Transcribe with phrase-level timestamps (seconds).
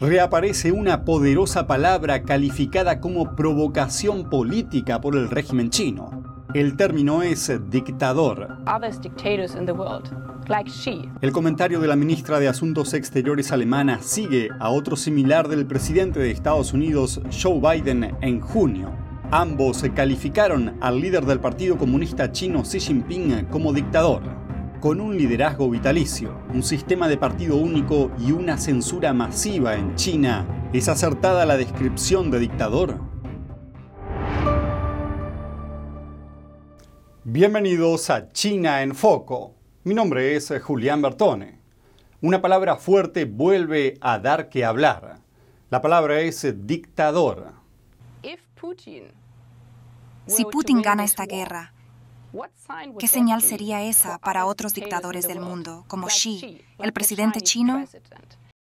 [0.00, 6.22] reaparece una poderosa palabra calificada como provocación política por el régimen chino.
[6.54, 8.58] El término es dictador.
[11.20, 16.20] El comentario de la ministra de Asuntos Exteriores alemana sigue a otro similar del presidente
[16.20, 18.92] de Estados Unidos, Joe Biden, en junio.
[19.32, 24.37] Ambos calificaron al líder del Partido Comunista Chino Xi Jinping como dictador
[24.80, 30.70] con un liderazgo vitalicio, un sistema de partido único y una censura masiva en China,
[30.72, 33.00] ¿es acertada la descripción de dictador?
[37.24, 39.54] Bienvenidos a China en Foco.
[39.82, 41.58] Mi nombre es Julián Bertone.
[42.20, 45.18] Una palabra fuerte vuelve a dar que hablar.
[45.70, 47.52] La palabra es dictador.
[50.26, 51.72] Si Putin gana esta guerra,
[52.98, 57.84] ¿Qué señal sería esa para otros dictadores del mundo, como Xi, el presidente chino?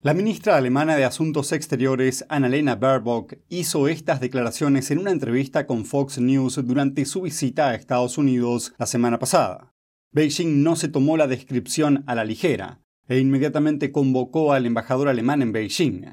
[0.01, 5.85] La ministra alemana de Asuntos Exteriores, Annalena Baerbock, hizo estas declaraciones en una entrevista con
[5.85, 9.75] Fox News durante su visita a Estados Unidos la semana pasada.
[10.13, 15.43] Beijing no se tomó la descripción a la ligera e inmediatamente convocó al embajador alemán
[15.43, 16.05] en Beijing.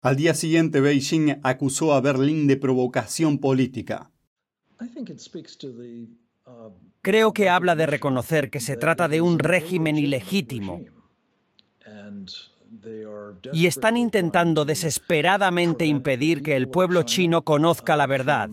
[0.00, 4.10] Al día siguiente, Beijing acusó a Berlín de provocación política.
[7.04, 10.80] Creo que habla de reconocer que se trata de un régimen ilegítimo
[13.52, 18.48] y están intentando desesperadamente impedir que el pueblo chino conozca la verdad.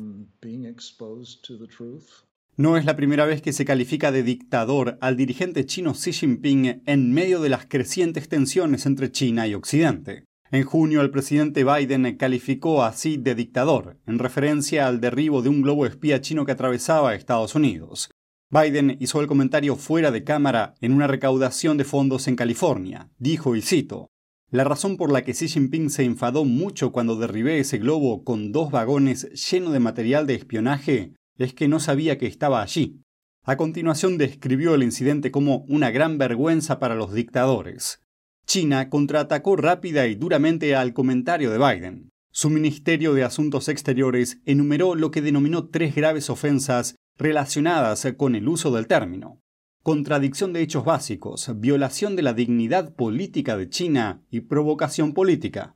[2.58, 6.84] No es la primera vez que se califica de dictador al dirigente chino Xi Jinping
[6.86, 10.26] en medio de las crecientes tensiones entre China y Occidente.
[10.52, 15.48] En junio, el presidente Biden calificó a Xi de dictador, en referencia al derribo de
[15.48, 18.10] un globo espía chino que atravesaba Estados Unidos.
[18.52, 23.10] Biden hizo el comentario fuera de cámara en una recaudación de fondos en California.
[23.18, 24.10] Dijo, y cito,
[24.50, 28.52] La razón por la que Xi Jinping se enfadó mucho cuando derribé ese globo con
[28.52, 33.00] dos vagones lleno de material de espionaje es que no sabía que estaba allí.
[33.46, 38.02] A continuación describió el incidente como una gran vergüenza para los dictadores.
[38.46, 42.10] China contraatacó rápida y duramente al comentario de Biden.
[42.34, 48.48] Su Ministerio de Asuntos Exteriores enumeró lo que denominó tres graves ofensas relacionadas con el
[48.48, 49.40] uso del término.
[49.84, 55.76] Contradicción de hechos básicos, violación de la dignidad política de China y provocación política.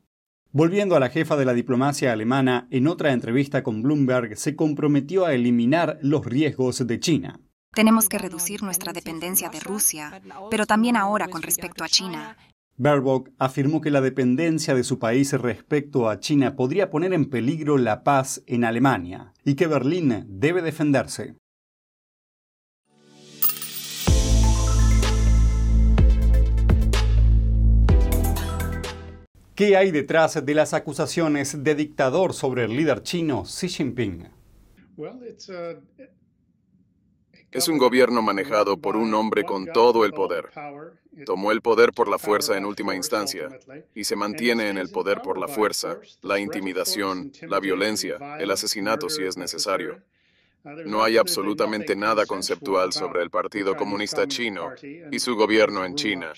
[0.52, 5.26] Volviendo a la jefa de la diplomacia alemana, en otra entrevista con Bloomberg se comprometió
[5.26, 7.42] a eliminar los riesgos de China.
[7.74, 12.38] Tenemos que reducir nuestra dependencia de Rusia, pero también ahora con respecto a China.
[12.78, 17.78] Baerbock afirmó que la dependencia de su país respecto a China podría poner en peligro
[17.78, 21.36] la paz en Alemania y que Berlín debe defenderse.
[29.56, 34.28] ¿Qué hay detrás de las acusaciones de dictador sobre el líder chino Xi Jinping?
[37.56, 40.50] Es un gobierno manejado por un hombre con todo el poder.
[41.26, 43.48] Tomó el poder por la fuerza en última instancia
[43.96, 49.10] y se mantiene en el poder por la fuerza, la intimidación, la violencia, el asesinato
[49.10, 50.02] si es necesario.
[50.86, 54.72] No hay absolutamente nada conceptual sobre el Partido Comunista Chino
[55.10, 56.34] y su gobierno en China.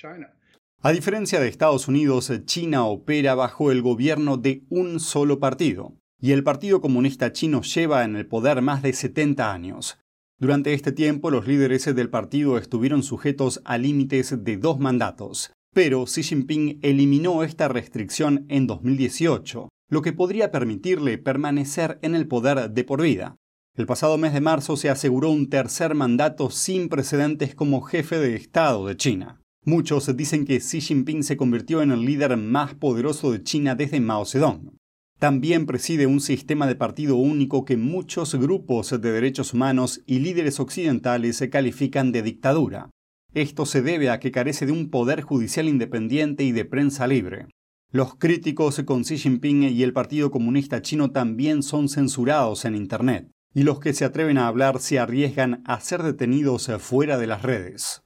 [0.81, 6.33] A diferencia de Estados Unidos, China opera bajo el gobierno de un solo partido, y
[6.33, 9.97] el Partido Comunista Chino lleva en el poder más de 70 años.
[10.39, 16.05] Durante este tiempo, los líderes del partido estuvieron sujetos a límites de dos mandatos, pero
[16.05, 22.69] Xi Jinping eliminó esta restricción en 2018, lo que podría permitirle permanecer en el poder
[22.69, 23.35] de por vida.
[23.75, 28.35] El pasado mes de marzo se aseguró un tercer mandato sin precedentes como jefe de
[28.35, 29.41] Estado de China.
[29.65, 33.99] Muchos dicen que Xi Jinping se convirtió en el líder más poderoso de China desde
[33.99, 34.77] Mao Zedong.
[35.19, 40.59] También preside un sistema de partido único que muchos grupos de derechos humanos y líderes
[40.59, 42.91] occidentales se califican de dictadura.
[43.33, 47.47] Esto se debe a que carece de un poder judicial independiente y de prensa libre.
[47.91, 53.31] Los críticos con Xi Jinping y el Partido Comunista Chino también son censurados en Internet,
[53.55, 57.41] y los que se atreven a hablar se arriesgan a ser detenidos fuera de las
[57.41, 58.03] redes.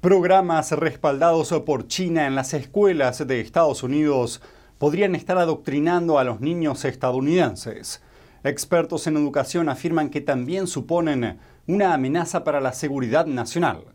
[0.00, 4.40] Programas respaldados por China en las escuelas de Estados Unidos
[4.78, 8.00] podrían estar adoctrinando a los niños estadounidenses.
[8.44, 13.86] Expertos en educación afirman que también suponen una amenaza para la seguridad nacional.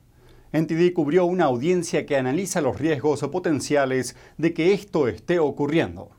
[0.52, 6.12] NTD cubrió una audiencia que analiza los riesgos potenciales de que esto esté ocurriendo.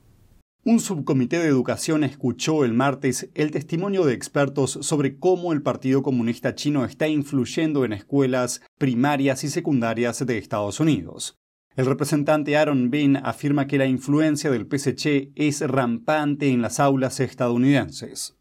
[0.67, 6.03] Un subcomité de educación escuchó el martes el testimonio de expertos sobre cómo el Partido
[6.03, 11.37] Comunista Chino está influyendo en escuelas primarias y secundarias de Estados Unidos.
[11.77, 17.21] El representante Aaron Bean afirma que la influencia del PSC es rampante en las aulas
[17.21, 18.35] estadounidenses.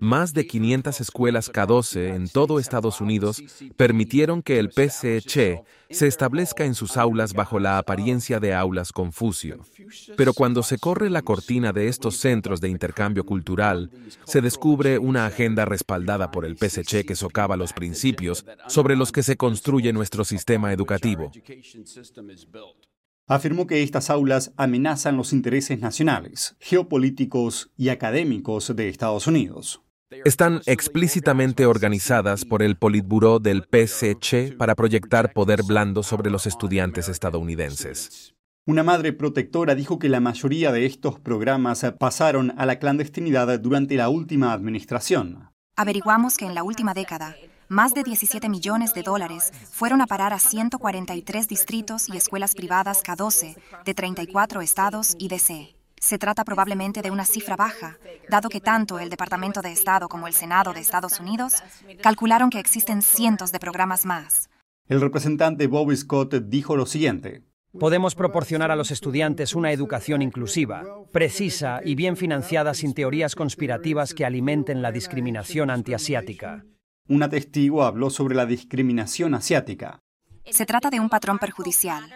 [0.00, 3.42] Más de 500 escuelas K12 en todo Estados Unidos
[3.76, 9.58] permitieron que el PCC se establezca en sus aulas bajo la apariencia de aulas Confucio.
[10.16, 13.90] Pero cuando se corre la cortina de estos centros de intercambio cultural,
[14.24, 19.22] se descubre una agenda respaldada por el PSC que socava los principios sobre los que
[19.22, 21.30] se construye nuestro sistema educativo
[23.30, 29.82] afirmó que estas aulas amenazan los intereses nacionales, geopolíticos y académicos de Estados Unidos.
[30.24, 37.08] Están explícitamente organizadas por el Politburo del PSC para proyectar poder blando sobre los estudiantes
[37.08, 38.34] estadounidenses.
[38.66, 43.94] Una madre protectora dijo que la mayoría de estos programas pasaron a la clandestinidad durante
[43.94, 45.50] la última administración.
[45.76, 47.36] Averiguamos que en la última década,
[47.70, 53.04] más de 17 millones de dólares fueron a parar a 143 distritos y escuelas privadas
[53.04, 55.76] K12 de 34 estados y DC.
[56.00, 57.96] Se trata probablemente de una cifra baja,
[58.28, 61.62] dado que tanto el Departamento de Estado como el Senado de Estados Unidos
[62.02, 64.50] calcularon que existen cientos de programas más.
[64.88, 67.44] El representante Bobby Scott dijo lo siguiente.
[67.78, 70.82] Podemos proporcionar a los estudiantes una educación inclusiva,
[71.12, 76.64] precisa y bien financiada sin teorías conspirativas que alimenten la discriminación antiasiática.
[77.10, 79.98] Una testigo habló sobre la discriminación asiática.
[80.48, 82.08] Se trata de un patrón perjudicial.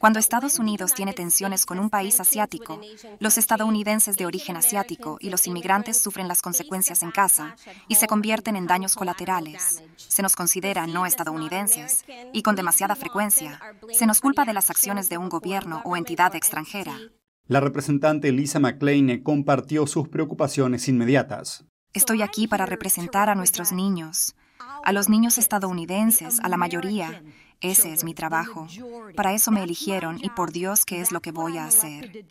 [0.00, 2.80] Cuando Estados Unidos tiene tensiones con un país asiático,
[3.20, 7.54] los estadounidenses de origen asiático y los inmigrantes sufren las consecuencias en casa
[7.86, 9.84] y se convierten en daños colaterales.
[9.96, 13.60] Se nos considera no estadounidenses y con demasiada frecuencia
[13.92, 16.98] se nos culpa de las acciones de un gobierno o entidad extranjera.
[17.46, 21.64] La representante Lisa McLean compartió sus preocupaciones inmediatas.
[21.94, 24.34] Estoy aquí para representar a nuestros niños,
[24.82, 27.22] a los niños estadounidenses, a la mayoría.
[27.60, 28.66] Ese es mi trabajo.
[29.14, 32.24] Para eso me eligieron y por Dios que es lo que voy a hacer.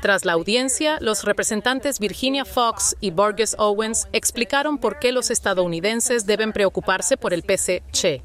[0.00, 6.24] Tras la audiencia, los representantes Virginia Fox y Burgess Owens explicaron por qué los estadounidenses
[6.24, 8.22] deben preocuparse por el PC-Che.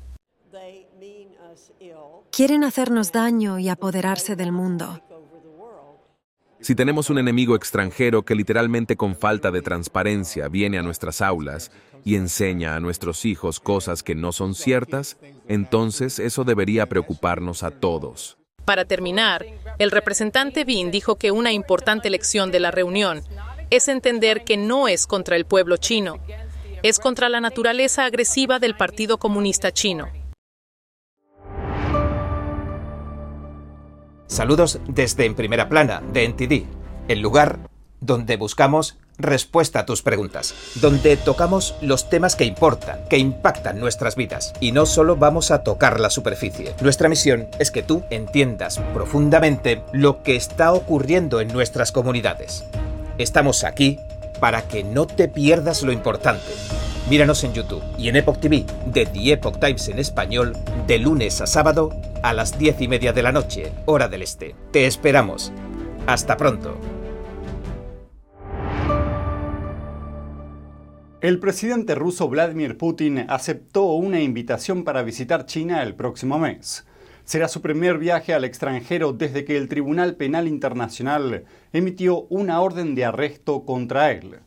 [2.32, 5.02] Quieren hacernos daño y apoderarse del mundo.
[6.62, 11.72] Si tenemos un enemigo extranjero que literalmente con falta de transparencia viene a nuestras aulas
[12.06, 15.18] y enseña a nuestros hijos cosas que no son ciertas,
[15.48, 18.38] entonces eso debería preocuparnos a todos.
[18.64, 19.44] Para terminar,
[19.80, 23.24] el representante Bean dijo que una importante lección de la reunión
[23.72, 26.20] es entender que no es contra el pueblo chino,
[26.84, 30.21] es contra la naturaleza agresiva del Partido Comunista Chino.
[34.32, 36.64] Saludos desde En Primera Plana, de NTD,
[37.10, 37.60] el lugar
[38.00, 44.16] donde buscamos respuesta a tus preguntas, donde tocamos los temas que importan, que impactan nuestras
[44.16, 46.74] vidas, y no solo vamos a tocar la superficie.
[46.80, 52.64] Nuestra misión es que tú entiendas profundamente lo que está ocurriendo en nuestras comunidades.
[53.18, 54.00] Estamos aquí
[54.40, 56.54] para que no te pierdas lo importante.
[57.10, 60.54] Míranos en YouTube y en Epoch TV de The Epoch Times en español
[60.88, 61.92] de lunes a sábado
[62.24, 64.56] a las diez y media de la noche, hora del este.
[64.72, 65.52] Te esperamos.
[66.08, 66.78] Hasta pronto.
[71.22, 76.86] El presidente ruso Vladimir Putin aceptó una invitación para visitar China el próximo mes.
[77.26, 82.96] Será su primer viaje al extranjero desde que el Tribunal Penal Internacional emitió una orden
[82.96, 84.40] de arresto contra él.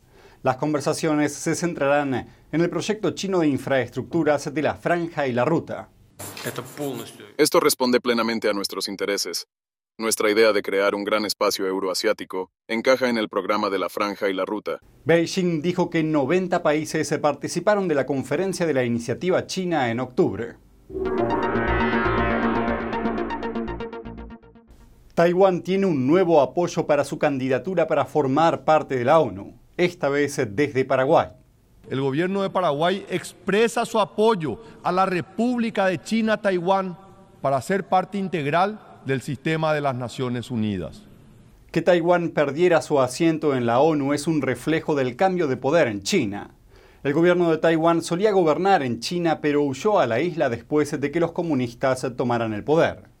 [0.45, 2.13] Las conversaciones se centrarán
[2.51, 5.89] en el proyecto chino de infraestructuras de la Franja y la Ruta.
[7.35, 9.47] Esto responde plenamente a nuestros intereses.
[9.97, 14.29] Nuestra idea de crear un gran espacio euroasiático encaja en el programa de la Franja
[14.29, 14.77] y la Ruta.
[15.05, 20.57] Beijing dijo que 90 países participaron de la conferencia de la iniciativa china en octubre.
[25.15, 30.09] Taiwán tiene un nuevo apoyo para su candidatura para formar parte de la ONU, esta
[30.09, 31.29] vez desde Paraguay.
[31.89, 36.97] El gobierno de Paraguay expresa su apoyo a la República de China-Taiwán
[37.41, 41.03] para ser parte integral del sistema de las Naciones Unidas.
[41.71, 45.87] Que Taiwán perdiera su asiento en la ONU es un reflejo del cambio de poder
[45.87, 46.51] en China.
[47.03, 51.11] El gobierno de Taiwán solía gobernar en China pero huyó a la isla después de
[51.11, 53.14] que los comunistas tomaran el poder.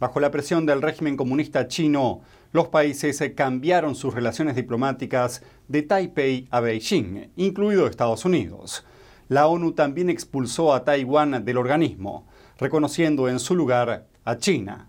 [0.00, 2.20] Bajo la presión del régimen comunista chino,
[2.52, 8.86] los países cambiaron sus relaciones diplomáticas de Taipei a Beijing, incluido Estados Unidos.
[9.28, 12.28] La ONU también expulsó a Taiwán del organismo,
[12.58, 14.88] reconociendo en su lugar a China.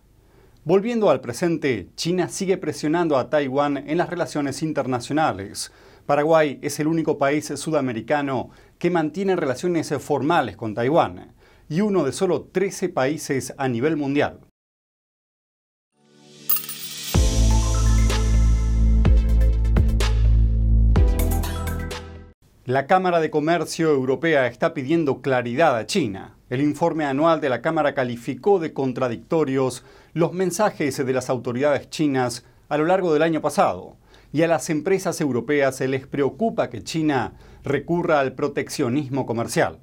[0.64, 5.72] Volviendo al presente, China sigue presionando a Taiwán en las relaciones internacionales.
[6.06, 11.34] Paraguay es el único país sudamericano que mantiene relaciones formales con Taiwán
[11.68, 14.49] y uno de solo 13 países a nivel mundial.
[22.70, 26.38] La Cámara de Comercio Europea está pidiendo claridad a China.
[26.52, 29.84] El informe anual de la Cámara calificó de contradictorios
[30.14, 33.98] los mensajes de las autoridades chinas a lo largo del año pasado.
[34.32, 37.34] Y a las empresas europeas se les preocupa que China
[37.64, 39.80] recurra al proteccionismo comercial.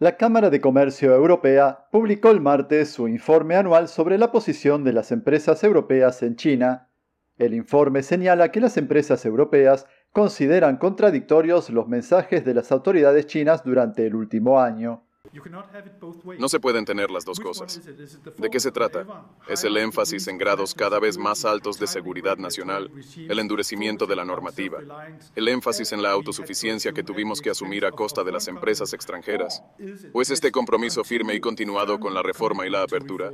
[0.00, 4.92] La Cámara de Comercio Europea publicó el martes su informe anual sobre la posición de
[4.92, 6.88] las empresas europeas en China.
[7.36, 9.86] El informe señala que las empresas europeas
[10.18, 15.04] consideran contradictorios los mensajes de las autoridades chinas durante el último año.
[16.40, 17.80] No se pueden tener las dos cosas.
[18.36, 19.06] ¿De qué se trata?
[19.46, 24.16] Es el énfasis en grados cada vez más altos de seguridad nacional, el endurecimiento de
[24.16, 24.80] la normativa,
[25.36, 29.62] el énfasis en la autosuficiencia que tuvimos que asumir a costa de las empresas extranjeras,
[30.12, 33.30] o es este compromiso firme y continuado con la reforma y la apertura.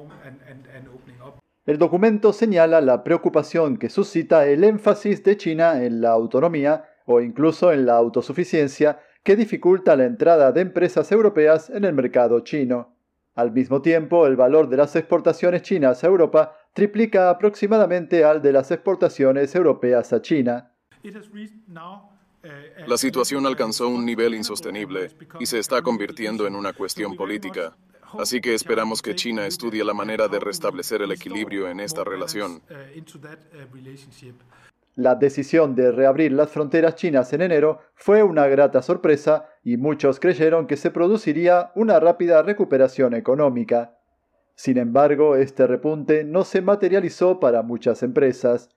[1.66, 7.22] El documento señala la preocupación que suscita el énfasis de China en la autonomía o
[7.22, 12.94] incluso en la autosuficiencia que dificulta la entrada de empresas europeas en el mercado chino.
[13.34, 18.52] Al mismo tiempo, el valor de las exportaciones chinas a Europa triplica aproximadamente al de
[18.52, 20.70] las exportaciones europeas a China.
[22.86, 25.08] La situación alcanzó un nivel insostenible
[25.40, 27.74] y se está convirtiendo en una cuestión política.
[28.18, 32.62] Así que esperamos que China estudie la manera de restablecer el equilibrio en esta relación.
[34.96, 40.20] La decisión de reabrir las fronteras chinas en enero fue una grata sorpresa y muchos
[40.20, 43.98] creyeron que se produciría una rápida recuperación económica.
[44.54, 48.70] Sin embargo, este repunte no se materializó para muchas empresas.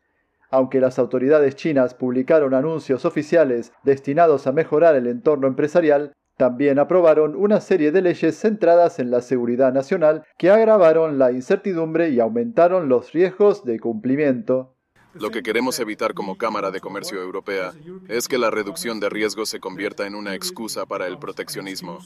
[0.50, 7.36] Aunque las autoridades chinas publicaron anuncios oficiales destinados a mejorar el entorno empresarial, también aprobaron
[7.36, 12.88] una serie de leyes centradas en la seguridad nacional que agravaron la incertidumbre y aumentaron
[12.88, 14.76] los riesgos de cumplimiento.
[15.16, 17.74] Lo que queremos evitar como Cámara de Comercio Europea
[18.08, 21.98] es que la reducción de riesgos se convierta en una excusa para el proteccionismo.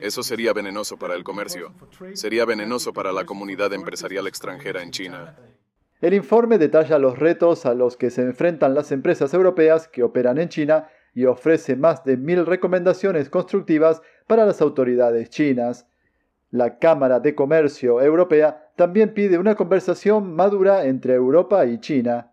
[0.00, 1.72] Eso sería venenoso para el comercio.
[2.12, 5.34] Sería venenoso para la comunidad empresarial extranjera en China.
[6.00, 10.38] El informe detalla los retos a los que se enfrentan las empresas europeas que operan
[10.38, 15.86] en China y ofrece más de mil recomendaciones constructivas para las autoridades chinas.
[16.50, 22.32] La Cámara de Comercio Europea también pide una conversación madura entre Europa y China.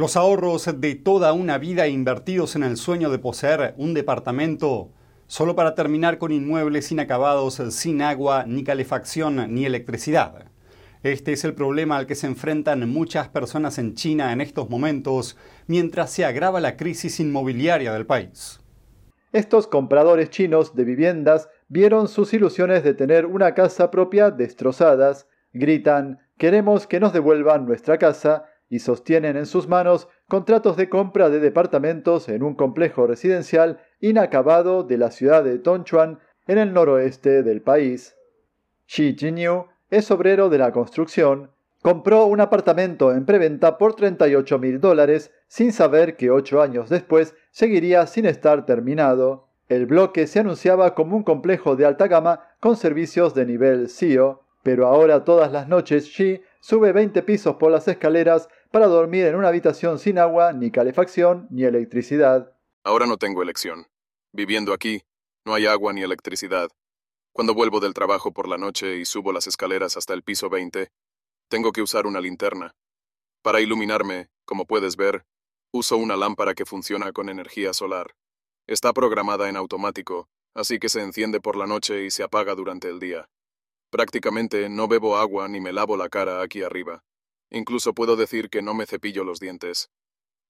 [0.00, 4.92] Los ahorros de toda una vida invertidos en el sueño de poseer un departamento
[5.26, 10.46] solo para terminar con inmuebles inacabados sin agua, ni calefacción, ni electricidad.
[11.02, 15.36] Este es el problema al que se enfrentan muchas personas en China en estos momentos,
[15.66, 18.58] mientras se agrava la crisis inmobiliaria del país.
[19.34, 26.20] Estos compradores chinos de viviendas vieron sus ilusiones de tener una casa propia destrozadas, gritan,
[26.38, 31.40] queremos que nos devuelvan nuestra casa y sostienen en sus manos contratos de compra de
[31.40, 37.60] departamentos en un complejo residencial inacabado de la ciudad de Tongchuan en el noroeste del
[37.60, 38.16] país.
[38.86, 41.50] Xi Jinyu es obrero de la construcción,
[41.82, 47.34] compró un apartamento en preventa por 38 mil dólares sin saber que ocho años después
[47.50, 49.48] seguiría sin estar terminado.
[49.68, 54.42] El bloque se anunciaba como un complejo de alta gama con servicios de nivel CEO,
[54.62, 59.34] pero ahora todas las noches Xi sube 20 pisos por las escaleras para dormir en
[59.34, 62.56] una habitación sin agua, ni calefacción, ni electricidad.
[62.84, 63.86] Ahora no tengo elección.
[64.32, 65.02] Viviendo aquí,
[65.44, 66.70] no hay agua ni electricidad.
[67.32, 70.90] Cuando vuelvo del trabajo por la noche y subo las escaleras hasta el piso 20,
[71.48, 72.74] tengo que usar una linterna.
[73.42, 75.24] Para iluminarme, como puedes ver,
[75.72, 78.14] uso una lámpara que funciona con energía solar.
[78.66, 82.88] Está programada en automático, así que se enciende por la noche y se apaga durante
[82.88, 83.28] el día.
[83.90, 87.02] Prácticamente no bebo agua ni me lavo la cara aquí arriba.
[87.50, 89.90] Incluso puedo decir que no me cepillo los dientes.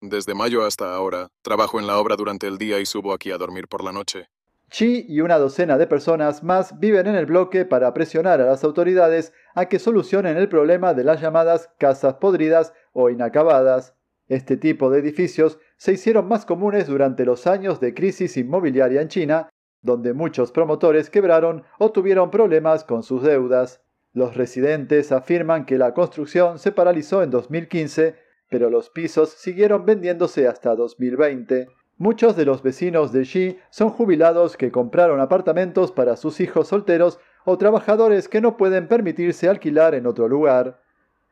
[0.02, 3.38] Desde mayo hasta ahora, trabajo en la obra durante el día y subo aquí a
[3.38, 4.28] dormir por la noche.
[4.70, 8.62] Xi y una docena de personas más viven en el bloque para presionar a las
[8.62, 13.94] autoridades a que solucionen el problema de las llamadas casas podridas o inacabadas.
[14.28, 19.08] Este tipo de edificios se hicieron más comunes durante los años de crisis inmobiliaria en
[19.08, 19.48] China,
[19.82, 23.82] donde muchos promotores quebraron o tuvieron problemas con sus deudas.
[24.12, 28.16] Los residentes afirman que la construcción se paralizó en 2015,
[28.48, 31.68] pero los pisos siguieron vendiéndose hasta 2020.
[31.96, 37.20] Muchos de los vecinos de Xi son jubilados que compraron apartamentos para sus hijos solteros
[37.44, 40.80] o trabajadores que no pueden permitirse alquilar en otro lugar.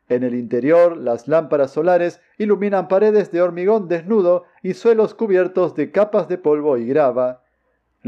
[0.08, 5.90] En el interior, las lámparas solares iluminan paredes de hormigón desnudo y suelos cubiertos de
[5.90, 7.42] capas de polvo y grava.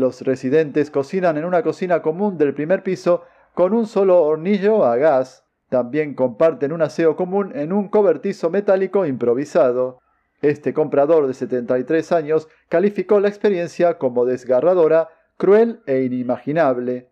[0.01, 4.97] Los residentes cocinan en una cocina común del primer piso con un solo hornillo a
[4.97, 5.45] gas.
[5.69, 10.01] También comparten un aseo común en un cobertizo metálico improvisado.
[10.41, 17.11] Este comprador de 73 años calificó la experiencia como desgarradora, cruel e inimaginable.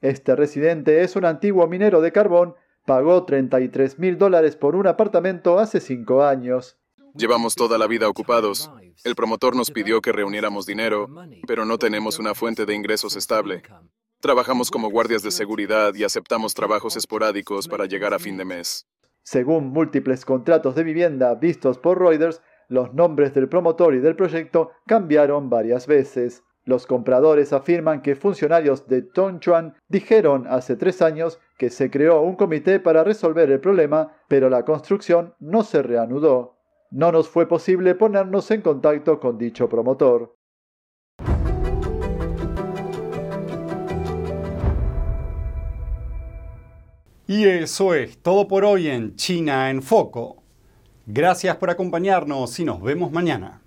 [0.00, 2.54] Este residente es un antiguo minero de carbón,
[2.86, 6.78] pagó 33 mil dólares por un apartamento hace cinco años.
[7.18, 8.70] Llevamos toda la vida ocupados.
[9.02, 11.08] El promotor nos pidió que reuniéramos dinero,
[11.48, 13.62] pero no tenemos una fuente de ingresos estable.
[14.20, 18.86] Trabajamos como guardias de seguridad y aceptamos trabajos esporádicos para llegar a fin de mes.
[19.24, 24.70] Según múltiples contratos de vivienda vistos por Reuters, los nombres del promotor y del proyecto
[24.86, 26.44] cambiaron varias veces.
[26.64, 32.36] Los compradores afirman que funcionarios de Tongchuan dijeron hace tres años que se creó un
[32.36, 36.57] comité para resolver el problema, pero la construcción no se reanudó.
[36.90, 40.34] No nos fue posible ponernos en contacto con dicho promotor.
[47.26, 50.42] Y eso es todo por hoy en China en Foco.
[51.04, 53.60] Gracias por acompañarnos y nos vemos mañana.